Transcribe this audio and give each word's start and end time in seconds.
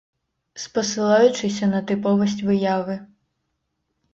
Спасылаючыся 0.61 1.65
на 1.73 1.81
тыповасць 1.91 2.35
выявы. 2.51 2.95